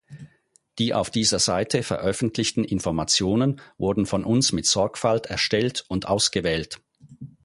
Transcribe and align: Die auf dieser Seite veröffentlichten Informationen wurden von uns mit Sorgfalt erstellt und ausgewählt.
Die 0.79 0.95
auf 0.95 1.11
dieser 1.11 1.37
Seite 1.37 1.83
veröffentlichten 1.83 2.63
Informationen 2.63 3.61
wurden 3.77 4.07
von 4.07 4.23
uns 4.25 4.51
mit 4.51 4.65
Sorgfalt 4.65 5.27
erstellt 5.27 5.85
und 5.89 6.07
ausgewählt. 6.07 6.79